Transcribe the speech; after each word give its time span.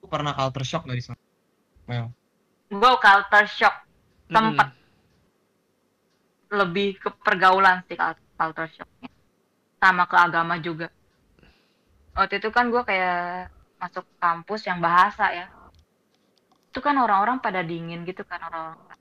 lu 0.00 0.06
pernah 0.12 0.32
culture 0.38 0.66
shock 0.70 0.82
dari 0.90 1.02
sana? 1.06 1.20
Mel. 1.90 2.06
gue 2.80 2.92
culture 3.04 3.48
shock 3.58 3.74
tempat 4.34 4.68
Mm. 4.68 4.82
lebih 6.60 6.88
ke 7.02 7.08
pergaulan 7.24 7.76
sih 7.88 7.96
cul- 8.00 8.22
culture 8.38 8.70
shocknya 8.76 9.08
sama 9.82 10.04
ke 10.10 10.16
agama 10.26 10.54
juga 10.66 10.86
waktu 12.16 12.34
itu 12.40 12.48
kan 12.56 12.64
gue 12.72 12.82
kayak 12.90 13.16
masuk 13.80 14.04
kampus 14.22 14.60
yang 14.68 14.78
bahasa 14.86 15.24
ya 15.38 15.44
itu 16.72 16.80
kan 16.86 16.96
orang-orang 17.04 17.38
pada 17.44 17.60
dingin 17.70 18.00
gitu 18.08 18.22
kan 18.30 18.40
orang-orang 18.48 18.98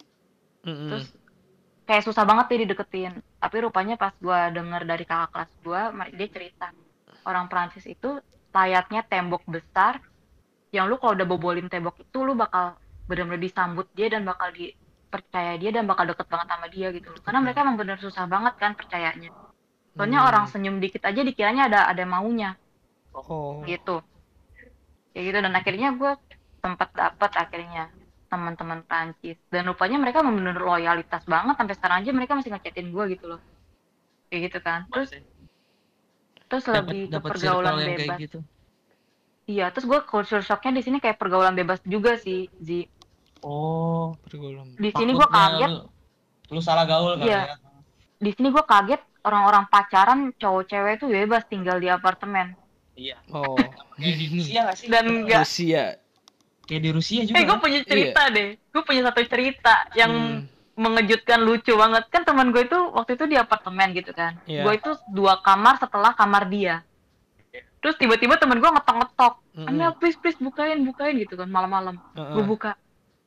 Mm-mm. 0.66 0.90
terus 0.90 1.06
kayak 1.88 2.04
susah 2.08 2.24
banget 2.30 2.46
dia 2.50 2.60
dideketin 2.64 3.14
tapi 3.42 3.56
rupanya 3.66 3.96
pas 4.04 4.14
gue 4.26 4.40
denger 4.58 4.82
dari 4.92 5.04
kakak 5.10 5.30
kelas 5.34 5.52
gue 5.66 5.82
dia 6.20 6.28
cerita 6.36 6.68
orang 7.30 7.46
Prancis 7.52 7.86
itu 7.96 8.10
layaknya 8.56 9.02
tembok 9.12 9.44
besar 9.56 9.94
yang 10.72 10.88
lu 10.88 10.96
kalau 10.98 11.14
udah 11.20 11.28
bobolin 11.28 11.68
tembok 11.68 12.00
itu 12.00 12.18
lu 12.24 12.34
bakal 12.34 12.80
benar-benar 13.06 13.44
disambut 13.44 13.92
dia 13.92 14.08
dan 14.08 14.24
bakal 14.24 14.56
dipercaya 14.56 15.60
dia 15.60 15.72
dan 15.76 15.84
bakal 15.84 16.08
deket 16.08 16.28
banget 16.32 16.48
sama 16.48 16.68
dia 16.72 16.88
gitu. 16.96 17.12
Karena 17.24 17.40
mereka 17.44 17.68
emang 17.68 17.76
bener 17.76 18.00
susah 18.00 18.24
banget 18.26 18.56
kan 18.56 18.72
percayanya. 18.80 19.36
Soalnya 20.00 20.24
Hmm. 20.24 20.30
orang 20.32 20.46
senyum 20.48 20.80
dikit 20.80 21.04
aja 21.04 21.20
dikiranya 21.20 21.68
ada 21.68 21.80
ada 21.92 22.04
maunya. 22.08 22.56
Oh. 23.12 23.60
gitu. 23.68 24.00
Kayak 25.12 25.24
gitu. 25.28 25.38
Dan 25.44 25.54
akhirnya 25.60 25.88
gue 26.00 26.12
sempat 26.64 26.96
dapat 26.96 27.32
akhirnya 27.36 27.92
teman-teman 28.32 28.88
Prancis. 28.88 29.36
Dan 29.52 29.68
rupanya 29.68 30.00
mereka 30.00 30.24
benar 30.24 30.56
loyalitas 30.56 31.28
banget. 31.28 31.60
Sampai 31.60 31.76
sekarang 31.76 31.98
aja 32.08 32.12
mereka 32.16 32.40
masih 32.40 32.56
ngechatin 32.56 32.96
gue 32.96 33.04
gitu 33.12 33.36
loh. 33.36 33.42
Kayak 34.32 34.42
gitu 34.48 34.60
kan. 34.64 34.88
Terus 34.88 35.12
terus 36.48 36.64
lebih 36.72 37.12
ke 37.12 37.20
dapat 37.20 37.30
pergaulan 37.36 37.74
bebas 37.76 38.00
kayak 38.00 38.20
gitu. 38.24 38.40
Iya 39.44 39.70
terus 39.70 39.84
gue 39.84 40.00
culture 40.04 40.40
shocknya 40.40 40.72
di 40.74 40.84
sini 40.84 40.98
kayak 40.98 41.16
pergaulan 41.16 41.54
bebas 41.54 41.82
juga 41.84 42.16
sih 42.16 42.50
Zi 42.58 42.86
Oh, 43.42 44.14
Pergaulan. 44.22 44.78
di 44.78 44.90
sini 44.92 45.12
gue 45.12 45.28
kaget 45.28 45.72
Lu, 45.72 45.90
lu 46.52 46.60
salah 46.60 46.86
gaul 46.86 47.18
kali 47.18 47.26
Iya. 47.26 47.42
ya. 47.48 47.56
di 48.16 48.32
sini 48.32 48.48
gue 48.50 48.64
kaget 48.64 49.02
orang-orang 49.22 49.66
pacaran 49.66 50.20
cowok 50.32 50.64
cewek 50.68 50.94
itu 50.96 51.06
bebas 51.08 51.44
tinggal 51.46 51.76
di 51.76 51.88
apartemen 51.88 52.54
Iya. 52.94 53.18
Oh. 53.30 53.58
Kayak 53.98 54.16
di 54.16 54.26
Rusia 54.36 54.60
nggak 54.62 54.78
sih? 54.78 54.88
dan 54.88 55.04
enggak 55.08 55.42
Rusia. 55.42 55.84
Kayak 56.62 56.82
di 56.82 56.90
Rusia 56.92 57.22
juga. 57.24 57.34
eh 57.34 57.44
gue 57.44 57.50
kan? 57.50 57.60
punya 57.60 57.80
cerita 57.82 58.22
deh 58.30 58.50
gue 58.54 58.82
punya 58.84 59.02
satu 59.04 59.20
cerita 59.26 59.76
yang 59.92 60.14
Hmm. 60.14 60.40
mengejutkan 60.74 61.40
lucu 61.40 61.74
banget 61.74 62.04
kan 62.08 62.22
teman 62.22 62.50
gue 62.50 62.62
itu 62.62 62.78
waktu 62.92 63.14
itu 63.16 63.26
di 63.26 63.36
apartemen 63.36 63.92
gitu 63.92 64.14
kan 64.14 64.38
Iya. 64.46 64.64
gue 64.64 64.74
itu 64.76 64.92
dua 65.10 65.38
kamar 65.40 65.76
setelah 65.78 66.14
kamar 66.14 66.46
dia 66.46 66.86
terus 67.82 67.98
tiba-tiba 67.98 68.38
teman 68.38 68.58
gue 68.58 68.70
ngetok-ngetok 68.70 69.34
Mm-mm. 69.54 69.68
Amel 69.68 69.92
please 69.96 70.16
please 70.16 70.38
bukain 70.38 70.82
bukain 70.82 71.18
gitu 71.18 71.34
kan 71.34 71.46
malam-malam 71.46 71.98
Heeh. 72.14 72.32
gue 72.32 72.44
buka 72.46 72.78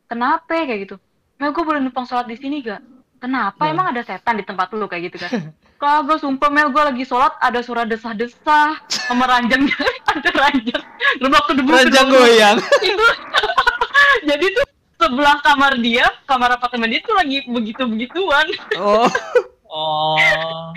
kenapa 0.06 0.46
kayak 0.56 0.80
gitu 0.84 0.96
Mel 1.34 1.50
gue 1.50 1.60
boleh 1.60 1.80
numpang 1.80 2.04
sholat 2.04 2.24
di 2.24 2.34
sini 2.34 2.60
gak 2.60 2.78
kenapa 3.18 3.58
Nah. 3.60 3.70
emang 3.70 3.86
ada 3.90 4.00
setan 4.00 4.36
di 4.36 4.44
tempat 4.44 4.70
lu 4.70 4.86
kayak 4.86 5.10
gitu 5.10 5.16
kan 5.18 5.30
kagak 5.80 6.16
sumpah 6.16 6.48
Mel 6.48 6.70
gue 6.70 6.80
lagi 6.80 7.02
sholat 7.02 7.34
ada 7.38 7.58
suara 7.60 7.82
desah-desah 7.82 8.78
sama 8.88 9.26
ranjang 9.26 9.66
ada 10.08 10.30
ranjang 10.32 10.82
lebak 11.18 11.44
debu 11.50 11.68
Ranjang 11.68 12.06
goyang. 12.08 12.56
itu 12.86 13.06
jadi 14.24 14.46
tuh 14.50 14.64
sebelah 14.96 15.36
kamar 15.40 15.76
dia 15.76 16.06
kamar 16.24 16.54
apartemen 16.54 16.88
dia 16.88 17.02
tuh 17.02 17.12
lagi 17.12 17.42
begitu 17.44 17.82
begituan 17.84 18.46
Oh. 18.78 19.10
Oh. 19.66 20.70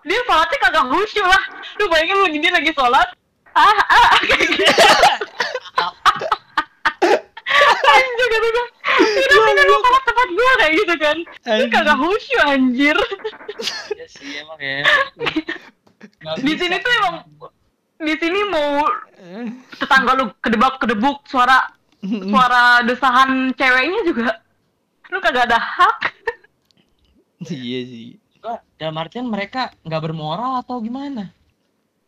dia 0.00 0.18
sholatnya 0.24 0.58
kagak 0.58 0.84
khusyuk 0.88 1.22
lah 1.22 1.42
lu 1.76 1.84
bayangin 1.86 2.16
lu 2.16 2.26
dia 2.32 2.48
lagi 2.50 2.72
sholat 2.72 3.06
ah 3.58 3.78
ah 3.90 4.08
kayak 4.22 4.40
gitu 4.46 4.64
anjir 7.88 8.26
kata 8.28 8.48
gue 8.48 8.66
kenapa 9.18 9.50
kan 9.50 9.64
lu 9.64 9.76
sholat 9.80 10.02
tempat 10.04 10.28
gue 10.30 10.50
kayak 10.58 10.72
gitu 10.74 10.94
kan 10.96 11.16
lu 11.18 11.30
Anjir. 11.48 11.68
kagak 11.72 11.96
khusyuk 11.98 12.42
anjir 12.44 12.96
ya 13.94 14.06
sih 14.08 14.30
emang 14.38 14.58
ya. 14.60 14.82
Di 16.46 16.54
sini 16.54 16.76
tuh 16.78 16.92
emang 16.94 17.16
di 17.98 18.14
sini 18.14 18.40
mau 18.46 18.86
tetangga 19.74 20.12
lu 20.14 20.30
kedebak 20.38 20.78
kedebuk 20.78 21.26
suara 21.26 21.66
suara 22.00 22.86
desahan 22.86 23.50
ceweknya 23.58 24.00
juga 24.06 24.30
lu 25.10 25.18
kagak 25.18 25.50
ada 25.50 25.58
hak 25.58 25.98
Iya 27.38 27.80
sih. 27.86 28.18
Dalam 28.74 28.98
artian 28.98 29.26
mereka 29.26 29.70
nggak 29.82 30.02
bermoral 30.02 30.58
atau 30.58 30.78
gimana? 30.78 31.30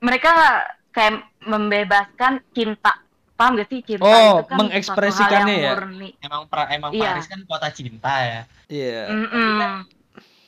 mereka 0.01 0.65
kayak 0.91 1.13
membebaskan 1.41 2.43
cinta 2.51 2.93
paham 3.33 3.57
gak 3.57 3.69
sih 3.69 3.81
cinta 3.81 4.05
Oh, 4.05 4.13
itu 4.13 4.21
kan 4.21 4.29
suatu 4.37 4.53
hal 4.53 4.59
mengekspresikannya 4.61 5.49
yang 5.49 5.65
ya? 5.65 5.71
murni 5.73 6.09
Emang 6.21 6.43
pra, 6.45 6.63
emang 6.69 6.91
Iya. 6.93 7.03
Paris 7.09 7.27
kan 7.27 7.41
kota 7.45 7.69
cinta 7.71 8.13
ya. 8.21 8.41
Iya. 8.67 9.01
Mm-mm. 9.09 9.89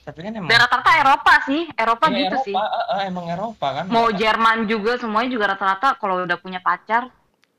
Tapi 0.03 0.19
kan 0.19 0.33
emang 0.35 0.51
dan 0.51 0.59
rata-rata 0.61 0.93
Eropa 0.99 1.35
sih 1.43 1.63
Eropa 1.73 2.05
Iya, 2.07 2.17
gitu 2.19 2.27
Eropa, 2.29 2.45
sih 2.45 2.55
eh, 2.55 2.87
eh, 2.93 3.03
emang 3.07 3.27
Eropa 3.29 3.69
kan. 3.73 3.85
mau 3.87 4.11
Jerman 4.11 4.67
juga 4.67 4.99
semuanya 4.99 5.31
juga 5.31 5.45
rata-rata 5.49 5.95
kalau 5.97 6.21
udah 6.21 6.37
punya 6.37 6.59
pacar 6.59 7.09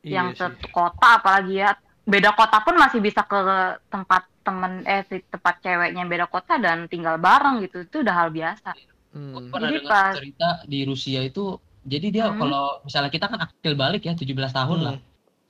yang 0.03 0.31
Iya 0.31 0.37
sih. 0.37 0.39
satu 0.53 0.67
kota 0.69 1.07
apalagi 1.17 1.55
ya 1.57 1.71
beda 2.03 2.35
kota 2.35 2.59
pun 2.59 2.75
masih 2.75 2.99
bisa 2.99 3.23
ke 3.23 3.39
tempat 3.87 4.27
temen 4.43 4.83
eh 4.83 5.07
si 5.07 5.23
tempat 5.23 5.55
ceweknya 5.57 6.03
yang 6.03 6.11
beda 6.11 6.27
kota 6.27 6.59
dan 6.59 6.85
tinggal 6.85 7.15
bareng 7.15 7.63
gitu 7.63 7.81
itu 7.81 8.03
udah 8.03 8.11
hal 8.13 8.29
biasa 8.29 8.75
Hmm. 9.09 9.47
pernah 9.47 9.69
Jadi 9.69 9.77
dengar 9.79 9.93
pas- 9.93 10.15
cerita 10.17 10.47
di 10.65 10.79
Rusia 10.83 11.21
itu 11.21 11.55
jadi 11.83 12.07
dia 12.09 12.25
Hmm. 12.27 12.39
kalau 12.39 12.79
misalnya 12.81 13.07
kita 13.07 13.27
kan 13.27 13.39
akil 13.41 13.73
balik 13.73 14.03
ya 14.03 14.13
17 14.13 14.51
tahun 14.51 14.77
Hmm. 14.79 14.85
lah. 14.87 14.95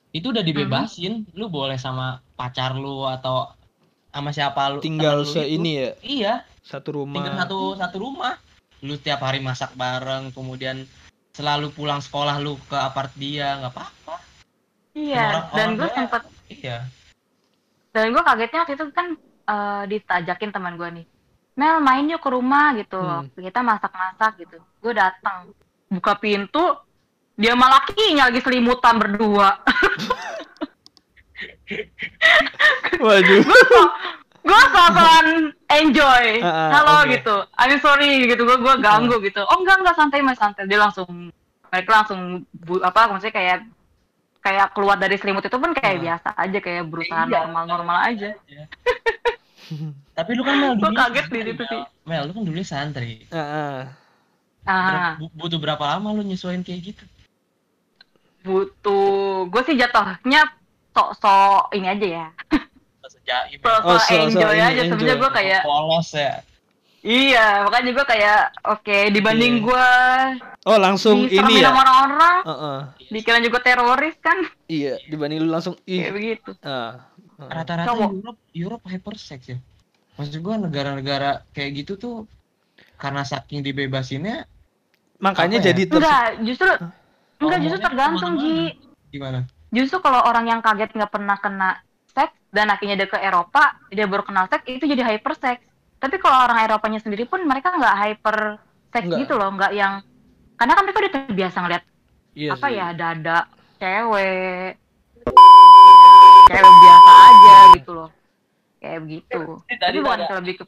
Itu 0.09 0.29
udah 0.29 0.41
Hmm. 0.41 0.51
dibebasin, 0.51 1.13
lu 1.33 1.47
boleh 1.47 1.77
sama 1.77 2.21
pacar 2.33 2.73
lu 2.73 3.01
atau 3.03 3.49
sama 4.09 4.29
siapa 4.29 4.69
lu 4.69 4.77
Tinggal 4.79 5.25
itu. 5.25 5.33
seini 5.33 5.71
ya, 5.73 5.89
Iya, 5.99 6.33
satu 6.61 7.01
rumah. 7.01 7.17
tinggal 7.17 7.35
satu 7.39 7.59
satu 7.75 7.97
rumah. 7.99 8.37
Lu 8.81 8.93
tiap 8.95 9.21
hari 9.21 9.39
masak 9.39 9.73
bareng, 9.73 10.29
kemudian 10.29 10.85
selalu 11.31 11.71
pulang 11.71 11.97
sekolah 11.97 12.37
lu 12.37 12.59
ke 12.63 12.75
apart 12.75 13.09
dia, 13.15 13.57
nggak 13.57 13.73
apa-apa. 13.73 14.15
iya 14.93 15.25
Orang- 15.25 15.49
dan 15.51 15.69
gue 15.73 15.89
sempet 15.89 16.21
Iya. 16.47 16.77
dan 17.89 18.05
gue 18.09 18.21
kagetnya 18.21 18.61
waktu 18.61 18.73
itu 18.73 18.85
kan 18.91 19.07
eh, 19.43 19.83
ditajakin 19.89 20.51
teman 20.51 20.77
gue 20.77 20.89
nih 20.91 21.05
Mel 21.53 21.81
main 21.81 22.05
yuk 22.05 22.17
ke 22.17 22.29
rumah 22.29 22.73
gitu 22.73 22.97
Hmm. 22.97 23.25
kita 23.33 23.59
masak-masak 23.59 24.37
gitu 24.39 24.55
gue 24.55 24.93
datang 24.93 25.49
buka 25.93 26.17
pintu 26.17 26.73
dia 27.33 27.53
sama 27.53 27.69
lakinya 27.71 28.29
lagi 28.29 28.41
selimutan 28.41 28.97
berdua 28.97 29.61
Waduh. 32.99 33.41
gue 34.43 34.59
sosokan 34.67 35.25
enjoy 35.71 36.25
Ah, 36.39 36.51
ah, 36.51 36.69
halo 36.75 36.93
oke. 37.01 37.15
gitu 37.15 37.35
I'm 37.55 37.79
sorry 37.79 38.27
gitu 38.27 38.43
gue 38.43 38.57
gue 38.59 38.75
ganggu 38.77 39.15
gitu 39.21 39.39
oh 39.39 39.57
enggak 39.57 39.79
enggak 39.79 39.95
santai 39.95 40.19
mas 40.19 40.35
santai 40.35 40.67
dia 40.67 40.77
langsung 40.77 41.07
mereka 41.69 41.89
langsung 41.95 42.19
bu, 42.51 42.77
apa 42.81 43.07
maksudnya 43.07 43.31
kayak 43.31 43.57
kayak 44.39 44.75
keluar 44.75 44.99
dari 44.99 45.15
selimut 45.15 45.41
itu 45.41 45.55
pun 45.55 45.71
kayak 45.71 45.95
Ah. 45.95 46.01
biasa 46.01 46.29
aja 46.35 46.57
kayak 46.59 46.83
berusaha 46.85 47.23
Iya. 47.23 47.37
normal-normal 47.41 47.97
aja 48.05 48.29
Tapi 50.13 50.29
lu 50.35 50.43
kan 50.43 50.59
Mel 50.59 50.75
dulu 50.75 50.91
kaget 50.91 51.25
santri, 51.25 51.39
di 51.39 51.49
situ 51.49 51.63
sih. 51.65 51.81
Mel, 52.05 52.21
lu 52.27 52.35
kan 52.35 52.43
dulu 52.43 52.61
santri. 52.61 53.25
Heeh. 53.25 53.79
Ah 54.65 55.15
Bu- 55.15 55.33
butuh 55.33 55.57
berapa 55.57 55.83
lama 55.87 56.11
lu 56.11 56.21
nyesuaiin 56.21 56.61
kayak 56.61 56.81
gitu? 56.85 57.03
butuh 58.41 59.47
gue 59.47 59.61
sih 59.63 59.75
jatuhnya 59.75 60.41
sok-sok 60.91 61.71
ini 61.71 61.87
aja 61.87 62.07
ya 62.19 62.27
Sejaim. 63.03 63.57
sok-sok 63.57 63.83
Oh, 63.85 63.97
sok-sok 63.97 64.19
enjoy 64.29 64.53
ini, 64.53 64.63
aja 64.63 64.81
sebenarnya 64.85 64.99
enjoy. 65.09 65.21
gue 65.21 65.31
kayak 65.33 65.61
polos 65.63 66.09
ya. 66.11 66.33
iya 67.01 67.47
makanya 67.63 67.91
gue 67.93 68.05
kayak 68.05 68.39
oke 68.65 68.97
dibanding 69.09 69.53
Iya. 69.57 69.63
gue 69.63 69.87
Oh, 70.63 70.75
langsung 70.77 71.27
ini 71.27 71.59
ya. 71.59 71.67
sama 71.67 71.83
orang-orang 71.83 72.37
Heeh. 72.45 72.79
dikira 73.09 73.39
juga 73.39 73.59
teroris 73.59 74.15
kan 74.17 74.37
Iya, 74.65 74.95
dibanding 75.05 75.39
lu 75.39 75.49
langsung 75.49 75.75
kayak 75.77 75.91
ih. 75.99 76.11
begitu 76.11 76.51
Ah. 76.61 77.03
Heeh. 77.33 77.49
Rata-rata. 77.49 77.91
Europe 77.91 78.39
Europe 78.53 78.85
hypersex 78.85 79.39
ya. 79.49 79.57
Maksud 80.13 80.39
gua 80.39 80.55
negara-negara 80.57 81.43
kayak 81.49 81.71
gitu 81.77 81.93
tuh 81.97 82.15
karena 83.03 83.27
saking 83.27 83.59
dibebasinnya 83.59 84.47
Makanya 85.19 85.59
ya? 85.59 85.71
jadi 85.71 85.81
terus 85.85 85.99
enggak 85.99 86.27
justru 86.41 86.71
enggak 87.37 87.59
justru 87.59 87.79
tergantung. 87.79 88.33
Ji 88.39 88.55
gimana? 89.09 89.43
justru 89.69 89.99
kalau 89.99 90.23
orang 90.23 90.47
yang 90.47 90.59
kaget 90.59 90.91
nggak 90.91 91.11
pernah 91.11 91.35
kena 91.35 91.69
seks 92.07 92.31
dan 92.49 92.69
akhirnya 92.69 92.95
dia 92.95 93.09
ke 93.09 93.17
Eropa 93.17 93.75
dia 93.89 94.05
baru 94.05 94.23
kenal 94.23 94.47
seks 94.47 94.63
itu 94.65 94.85
jadi 94.85 95.03
hypersex 95.03 95.59
tapi 95.97 96.15
kalau 96.17 96.43
orang 96.43 96.61
Eropanya 96.61 96.99
sendiri 96.99 97.25
pun 97.25 97.43
mereka 97.43 97.73
nggak 97.73 97.95
hyper 97.97 98.37
seks 98.89 99.07
gitu 99.09 99.33
loh 99.33 99.49
nggak 99.51 99.71
yang 99.73 99.99
karena 100.55 100.73
kan 100.73 100.83
mereka 100.83 100.99
udah 101.01 101.13
terbiasa 101.19 101.57
ngeliat 101.59 101.83
Iya 102.33 102.49
apa 102.53 102.67
sih. 102.67 102.75
ya 102.75 102.87
dada 102.93 103.39
cewek 103.77 104.77
cewek 106.47 106.73
biasa 106.79 107.11
aja 107.11 107.55
gitu 107.73 107.91
loh 107.93 108.09
kayak 108.77 108.99
begitu 109.01 109.41
tapi 109.73 109.97
bukan 109.97 110.19
lebih 110.37 110.53
ke 110.59 110.63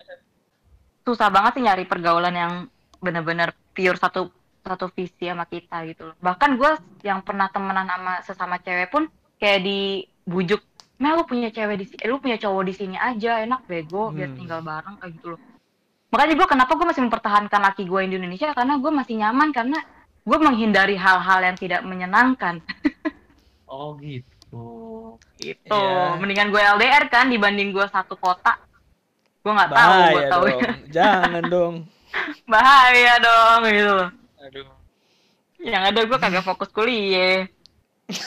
susah 1.05 1.29
banget 1.29 1.51
sih 1.55 1.63
nyari 1.63 1.85
pergaulan 1.85 2.33
yang 2.33 2.53
bener-bener 2.97 3.53
pure 3.71 3.95
satu 3.95 4.33
satu 4.59 4.89
visi 4.89 5.23
sama 5.23 5.45
kita 5.45 5.85
gitu 5.85 6.09
loh 6.09 6.15
bahkan 6.17 6.57
gue 6.57 6.71
yang 7.01 7.21
pernah 7.21 7.45
temenan 7.47 7.85
sama 7.85 8.13
sesama 8.19 8.55
cewek 8.57 8.89
pun 8.89 9.05
kayak 9.37 9.61
dibujuk 9.61 10.61
Mel 10.95 11.13
lu 11.13 11.23
punya 11.23 11.51
cewek 11.51 11.75
di 11.75 11.85
sini 11.85 11.99
eh, 11.99 12.07
lu 12.07 12.17
punya 12.17 12.35
cowok 12.35 12.63
di 12.63 12.73
sini 12.73 12.95
aja 12.95 13.39
enak 13.39 13.63
bego 13.65 14.09
biar 14.09 14.31
Hmm. 14.31 14.39
tinggal 14.39 14.59
bareng 14.59 14.95
kayak 14.97 15.11
gitu 15.13 15.27
loh 15.29 15.41
makanya 16.09 16.33
gue 16.33 16.47
kenapa 16.47 16.71
gue 16.73 16.87
masih 16.87 17.03
mempertahankan 17.03 17.61
laki 17.61 17.83
gue 17.83 17.99
di 18.05 18.15
Indonesia 18.15 18.49
karena 18.51 18.73
gue 18.75 18.91
masih 18.91 19.15
nyaman 19.19 19.49
karena 19.51 19.79
gue 20.23 20.37
menghindari 20.39 20.95
hal-hal 20.95 21.39
yang 21.43 21.53
tidak 21.55 21.81
menyenangkan 21.83 22.63
Oh 23.67 23.99
gitu. 23.99 25.19
gitu 25.35 25.67
Iya. 25.67 26.15
mendingan 26.15 26.47
gue 26.47 26.61
LDR 26.61 27.05
kan 27.05 27.27
dibanding 27.27 27.69
gue 27.69 27.85
satu 27.85 28.15
kota 28.15 28.55
gue 29.45 29.53
nggak 29.53 29.69
tahu 29.69 29.93
gue 30.09 30.23
tahu 30.25 30.43
dong. 30.49 30.61
Jangan 30.97 31.43
dong. 31.45 31.75
bahaya 32.49 33.13
dong 33.21 33.59
gitu 33.69 33.91
loh. 33.93 34.09
Aduh. 34.41 34.65
yang 35.61 35.85
ada 35.85 36.01
gue 36.01 36.17
kagak 36.17 36.41
fokus 36.41 36.69
kuliah 36.69 37.45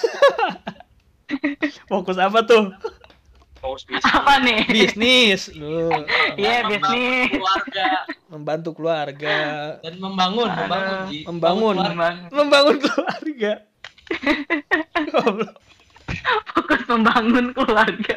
Fokus 1.90 2.18
apa 2.18 2.42
tuh? 2.42 2.74
Paus 3.58 3.82
apa 4.14 4.38
nih 4.38 4.62
Bisnis. 4.70 5.50
Lu 5.50 5.90
Iya, 6.38 6.62
bisnis. 6.66 7.34
Keluarga 7.34 7.86
membantu 8.28 8.70
keluarga. 8.74 9.36
dan 9.82 9.94
membangun, 9.98 10.46
membangun. 10.46 10.94
Aduh. 10.94 11.10
Ji. 11.10 11.18
Membangun. 11.26 11.74
keluarga. 11.74 12.10
Membangun 12.30 12.76
keluarga. 12.78 13.52
Goblok. 15.10 15.54
fokus 16.54 16.82
membangun 16.88 17.46
keluarga 17.52 18.16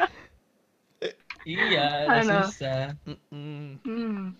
Iya, 1.42 1.86
susah. 2.22 2.94
Hmm. 3.30 4.34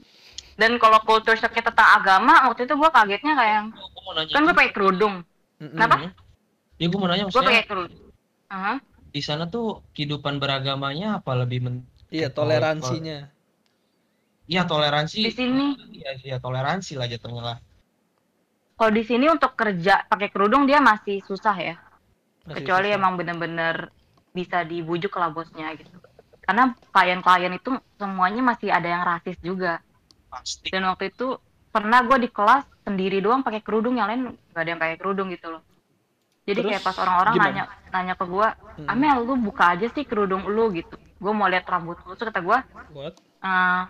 Dan 0.53 0.77
kalau 0.77 1.01
culture 1.03 1.35
shock 1.35 1.51
tentang 1.51 1.89
agama, 1.97 2.47
waktu 2.47 2.65
itu 2.65 2.75
gue 2.75 2.91
kagetnya 2.91 3.33
kayak 3.33 3.61
mau 3.73 4.13
nanya. 4.13 4.31
kan 4.31 4.43
gue 4.43 4.55
pakai 4.55 4.73
kerudung. 4.73 5.15
Kenapa? 5.57 6.13
Ya 6.77 6.87
gue 6.87 6.99
mau 6.99 7.07
nanya 7.07 7.25
gue 7.25 7.31
maksudnya 7.31 7.51
pakai 7.53 7.67
kerudung. 7.67 8.01
Aha. 8.49 8.75
di 9.09 9.21
sana 9.21 9.45
tuh 9.45 9.81
kehidupan 9.93 10.37
beragamanya 10.37 11.19
apa 11.19 11.33
lebih 11.35 11.61
men 11.61 11.77
Iya, 12.09 12.29
toleransinya. 12.29 13.29
Iya 14.45 14.63
toleransi. 14.65 15.21
Di 15.23 15.33
sini, 15.33 15.73
Iya, 15.91 16.11
iya 16.23 16.37
toleransi 16.39 16.97
lah 16.97 17.07
jatuhnya 17.07 17.43
lah. 17.43 17.59
kalau 18.73 18.89
di 18.91 19.01
sini 19.03 19.27
untuk 19.27 19.53
kerja 19.53 20.05
pakai 20.05 20.29
kerudung 20.29 20.65
dia 20.65 20.81
masih 20.81 21.23
susah 21.23 21.55
ya, 21.55 21.77
Masih 22.43 22.57
kecuali 22.59 22.89
susah. 22.89 22.99
emang 22.99 23.13
bener-bener 23.15 23.89
bisa 24.31 24.61
dibujuk 24.63 25.13
lah 25.15 25.29
bosnya 25.29 25.71
gitu. 25.73 25.93
Karena 26.43 26.75
klien-klien 26.91 27.55
itu 27.55 27.71
semuanya 27.97 28.43
masih 28.43 28.69
ada 28.75 28.89
yang 28.91 29.03
rasis 29.07 29.39
juga. 29.39 29.79
Pasti. 30.27 30.75
Dan 30.75 30.91
waktu 30.91 31.15
itu 31.15 31.39
pernah 31.71 32.03
gue 32.03 32.19
di 32.19 32.29
kelas 32.29 32.67
sendiri 32.83 33.23
doang 33.23 33.47
pakai 33.47 33.63
kerudung, 33.63 33.95
yang 33.95 34.11
lain 34.11 34.35
gak 34.51 34.63
ada 34.67 34.71
yang 34.75 34.81
pakai 34.83 34.97
kerudung 34.99 35.31
gitu 35.31 35.55
loh. 35.55 35.63
Jadi 36.43 36.59
Terus 36.59 36.71
kayak 36.75 36.83
pas 36.83 36.97
orang-orang 36.99 37.35
nanya 37.39 37.65
nanya 37.95 38.15
ke 38.19 38.27
gue, 38.27 38.49
Mm. 38.73 38.89
Amel 38.89 39.19
lu 39.29 39.35
buka 39.39 39.77
aja 39.77 39.87
sih 39.93 40.03
kerudung 40.03 40.49
lu 40.49 40.73
gitu. 40.73 40.97
Gue 41.21 41.33
mau 41.37 41.47
lihat 41.47 41.69
rambut 41.69 42.01
lu, 42.03 42.17
terus 42.17 42.33
kata 42.33 42.41
gue? 42.43 42.59
"Eh, 43.45 43.83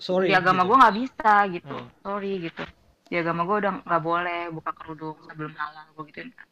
Sorry. 0.00 0.32
di 0.32 0.34
agama 0.34 0.64
gitu. 0.64 0.68
gue 0.72 0.76
nggak 0.80 0.96
bisa 0.96 1.32
gitu, 1.54 1.76
Hmm. 1.76 1.88
sorry 2.00 2.32
gitu. 2.40 2.64
Di 3.06 3.20
agama 3.20 3.44
gue 3.44 3.56
udah 3.62 3.72
nggak 3.84 4.02
boleh 4.02 4.40
buka 4.50 4.72
kerudung 4.74 5.16
sebelum 5.28 5.52
halal, 5.54 5.86
gue 5.92 6.04
gituin 6.10 6.32
kan. 6.32 6.48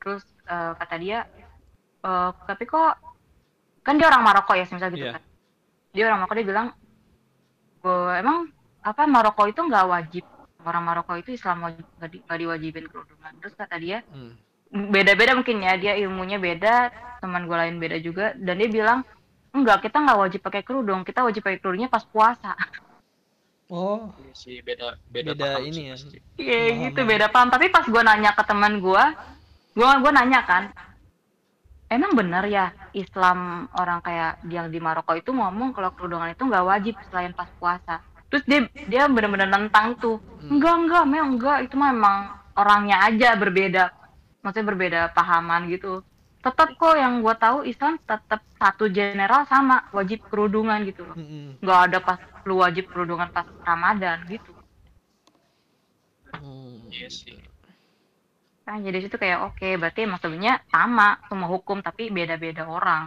Terus 0.00 0.24
eh, 0.46 0.72
kata 0.78 0.96
dia, 0.96 1.18
"Eh, 2.06 2.30
tapi 2.46 2.64
kok 2.64 2.94
kan 3.86 3.94
dia 3.94 4.06
orang 4.06 4.22
Maroko 4.22 4.52
ya, 4.52 4.66
misal 4.66 4.90
gitu 4.90 5.06
Iya. 5.06 5.14
kan. 5.14 5.22
Dia 5.94 6.04
orang 6.04 6.18
Maroko 6.20 6.34
dia 6.34 6.44
bilang, 6.44 6.66
"Gua- 7.78 8.18
emang 8.18 8.50
apa 8.82 9.02
Maroko 9.04 9.42
itu 9.44 9.60
nggak 9.60 9.86
wajib 9.86 10.24
orang 10.60 10.82
Maroko 10.84 11.14
itu 11.14 11.30
Islam 11.32 11.62
wajib 11.62 11.86
nggak 11.96 12.08
di, 12.08 12.18
nggak 12.20 12.38
diwajibin 12.40 12.86
kerudungan 12.86 13.32
terus 13.36 13.54
kata 13.54 13.76
dia 13.76 14.02
Hmm. 14.08 14.34
beda-beda 14.90 15.32
mungkin 15.32 15.58
ya 15.60 15.74
dia 15.74 15.94
ilmunya 15.96 16.38
beda 16.38 16.90
teman 17.16 17.46
gue 17.46 17.54
lain 17.56 17.76
beda 17.76 17.96
juga 17.98 18.34
dan 18.36 18.54
dia 18.56 18.66
bilang 18.68 19.00
enggak 19.50 19.78
kita 19.80 19.96
nggak 19.96 20.18
wajib 20.20 20.40
pakai 20.40 20.62
kerudung 20.62 21.02
kita 21.02 21.22
wajib 21.22 21.40
pakai 21.40 21.58
kerudungnya 21.58 21.86
pas 21.86 22.02
puasa 22.04 22.54
Oh, 23.66 24.14
Iya 24.16 24.32
sih 24.32 24.56
beda 24.60 24.94
beda, 25.10 25.34
Beda 25.34 25.58
paham 25.58 25.66
ini 25.66 25.90
ya. 25.90 25.94
iya 26.36 26.58
gitu 26.86 27.02
beda 27.02 27.26
paham 27.26 27.50
tapi 27.50 27.66
pas 27.66 27.82
gue 27.82 27.98
nanya 28.00 28.30
ke 28.30 28.42
teman 28.42 28.78
gue 28.78 29.04
gue 29.72 29.88
gue 29.98 30.12
nanya 30.12 30.40
kan 30.42 30.70
emang 31.86 32.12
bener 32.18 32.44
ya 32.50 32.66
Islam 32.92 33.68
orang 33.74 34.02
kayak 34.02 34.42
yang 34.50 34.66
di 34.70 34.78
Maroko 34.82 35.14
itu 35.14 35.30
ngomong 35.30 35.70
kalau 35.76 35.90
kerudungan 35.94 36.32
itu 36.34 36.42
nggak 36.42 36.66
wajib 36.66 36.94
selain 37.10 37.32
pas 37.32 37.48
puasa 37.58 38.02
terus 38.26 38.42
dia 38.46 38.66
dia 38.90 39.02
benar-benar 39.06 39.48
nentang 39.50 39.94
tuh 39.98 40.18
Hmm. 40.36 40.58
enggak 40.62 40.74
enggak 40.78 41.04
memang 41.10 41.30
enggak 41.34 41.58
itu 41.66 41.74
mah 41.74 41.90
emang 41.90 42.18
orangnya 42.54 42.96
aja 43.02 43.34
berbeda 43.34 43.84
maksudnya 44.44 44.66
berbeda 44.70 45.00
pahaman 45.10 45.66
gitu 45.66 46.02
tetap 46.38 46.78
kok 46.78 46.94
yang 46.94 47.18
gue 47.18 47.34
tahu 47.34 47.66
Islam 47.66 47.98
tetap 48.06 48.40
satu 48.54 48.86
general 48.86 49.42
sama 49.50 49.82
wajib 49.90 50.22
kerudungan 50.30 50.86
gitu 50.86 51.02
loh 51.02 51.18
Mm-mm. 51.18 51.58
nggak 51.58 51.80
ada 51.90 51.98
pas 51.98 52.18
lu 52.46 52.62
wajib 52.62 52.86
kerudungan 52.92 53.26
pas 53.34 53.46
Ramadan 53.66 54.22
gitu 54.30 54.54
Hmm. 56.36 56.92
Iya 56.92 57.08
sih. 57.08 57.38
Nah, 58.66 58.76
jadi 58.82 58.98
situ 59.02 59.16
kayak 59.22 59.40
oke, 59.48 59.68
berarti 59.80 60.00
emang 60.06 60.18
sebenarnya 60.22 60.54
sama 60.74 61.22
semua 61.30 61.48
hukum 61.54 61.78
tapi 61.86 62.10
beda-beda 62.10 62.66
orang. 62.66 63.02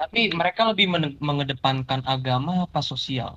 Tapi 0.00 0.32
mereka 0.32 0.64
lebih 0.70 0.86
men- 0.92 1.18
mengedepankan 1.20 2.00
agama 2.04 2.64
apa 2.64 2.80
sosial? 2.80 3.32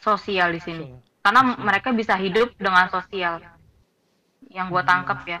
Sosial 0.00 0.54
di 0.54 0.60
sini. 0.62 0.86
Karena 1.22 1.42
Sosial. 1.42 1.66
mereka 1.66 1.88
bisa 1.90 2.14
hidup 2.14 2.54
dengan 2.58 2.86
sosial. 2.86 3.42
Yang 4.46 4.66
gua 4.70 4.82
Hmm. 4.82 4.90
tangkap 4.90 5.18
ya. 5.26 5.40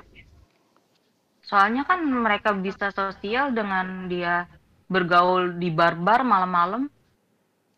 Soalnya 1.46 1.86
kan 1.86 2.02
mereka 2.02 2.50
bisa 2.58 2.90
sosial 2.90 3.54
dengan 3.54 4.10
dia 4.10 4.50
bergaul 4.90 5.54
di 5.54 5.70
bar-bar 5.70 6.26
malam-malam. 6.26 6.90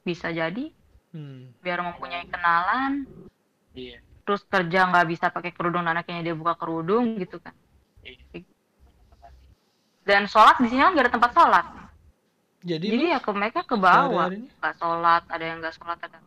Bisa 0.03 0.33
jadi 0.33 0.73
hmm. 1.13 1.61
biar 1.61 1.85
mempunyai 1.85 2.25
kenalan, 2.33 3.05
Iya. 3.77 4.01
Terus 4.29 4.45
kerja 4.45 4.85
nggak 4.85 5.07
bisa 5.09 5.33
pakai 5.33 5.57
kerudung 5.57 5.89
dan 5.89 5.97
akhirnya 5.97 6.21
dia 6.23 6.37
buka 6.37 6.53
kerudung 6.55 7.17
gitu 7.17 7.41
kan. 7.41 7.57
Iya. 8.05 8.45
Dan 10.05 10.25
sholat 10.25 10.61
di 10.61 10.69
sini 10.69 10.81
kan 10.81 10.93
nggak 10.93 11.05
ada 11.09 11.15
tempat 11.17 11.33
sholat. 11.33 11.67
Jadi, 12.59 12.87
Jadi 12.91 13.05
ya 13.09 13.19
ke 13.23 13.31
mereka 13.33 13.65
ke 13.65 13.73
bawah. 13.73 14.29
nggak 14.29 14.75
sholat 14.77 15.23
ada 15.27 15.45
yang 15.45 15.65
nggak 15.65 15.73
sholat 15.73 15.97
ada 16.03 16.19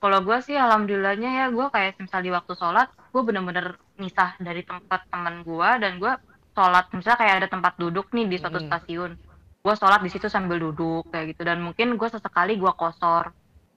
kalau 0.00 0.24
gue 0.24 0.38
sih 0.40 0.56
alhamdulillahnya 0.56 1.28
ya 1.28 1.46
gue 1.52 1.66
kayak 1.68 2.00
misal 2.00 2.24
di 2.24 2.32
waktu 2.32 2.56
sholat 2.56 2.88
gue 3.12 3.20
bener-bener 3.20 3.76
misah 4.00 4.32
dari 4.40 4.64
tempat 4.64 5.04
teman 5.12 5.44
gue 5.44 5.70
dan 5.76 6.00
gue 6.00 6.08
sholat 6.56 6.88
misalnya 6.96 7.18
kayak 7.20 7.34
ada 7.44 7.48
tempat 7.52 7.76
duduk 7.76 8.08
nih 8.16 8.24
di 8.24 8.40
suatu 8.40 8.64
Mm. 8.64 8.68
stasiun 8.72 9.12
gue 9.60 9.74
sholat 9.76 10.00
di 10.00 10.08
situ 10.08 10.32
sambil 10.32 10.56
duduk 10.56 11.04
kayak 11.12 11.36
gitu 11.36 11.44
dan 11.44 11.60
mungkin 11.60 12.00
gue 12.00 12.08
sesekali 12.08 12.56
gue 12.56 12.72
kosor 12.72 13.28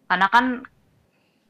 karena 0.08 0.32
kan 0.32 0.64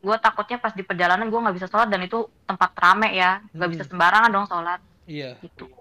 gue 0.03 0.15
takutnya 0.19 0.60
pas 0.60 0.75
di 0.75 0.83
perjalanan 0.83 1.31
gue 1.31 1.39
nggak 1.39 1.55
bisa 1.55 1.67
sholat 1.72 1.88
dan 1.88 2.03
itu 2.03 2.27
tempat 2.43 2.75
rame 2.75 3.15
ya. 3.15 3.39
Nggak 3.55 3.67
Mm. 3.72 3.74
bisa 3.79 3.83
sembarangan 3.88 4.29
dong 4.29 4.48
sholat. 4.51 4.79
Iya. 5.07 5.39
gitu. 5.39 5.72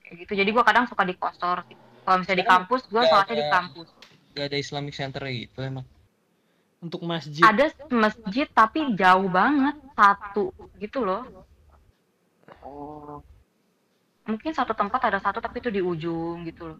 Kayak 0.00 0.14
gitu. 0.24 0.32
Jadi 0.40 0.50
gue 0.52 0.64
kadang 0.64 0.88
suka 0.88 1.04
di 1.04 1.14
kosor. 1.16 1.68
Kalau 2.04 2.16
misalnya 2.20 2.40
di 2.40 2.48
kampus 2.48 2.82
gue 2.88 3.02
sholatnya 3.04 3.36
di 3.36 3.46
kampus. 3.52 3.88
Gak 4.34 4.46
ada 4.50 4.56
Islamic 4.58 4.94
Center 4.96 5.22
gitu 5.28 5.58
emang. 5.60 5.84
Untuk 6.80 7.00
masjid. 7.04 7.40
ada 7.44 7.68
masjid 7.92 8.48
tapi 8.48 8.96
jauh 8.96 9.28
banget. 9.28 9.76
Satu. 9.92 10.52
Gitu 10.80 11.04
loh. 11.04 11.22
Oh. 12.64 13.20
mungkin 14.24 14.56
satu 14.56 14.72
tempat 14.72 15.04
ada 15.04 15.20
satu 15.20 15.36
tapi 15.36 15.60
itu 15.60 15.68
di 15.68 15.84
ujung 15.84 16.48
gitu 16.48 16.72
loh 16.72 16.78